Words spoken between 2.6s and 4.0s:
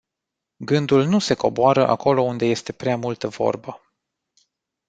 prea multă vorbă.